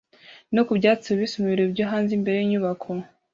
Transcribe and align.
no 0.53 0.61
ku 0.67 0.71
byatsi 0.79 1.07
bibisi 1.13 1.35
mu 1.41 1.47
birori 1.51 1.73
byo 1.75 1.85
hanze 1.91 2.11
imbere 2.17 2.35
yinyubako 2.39 2.89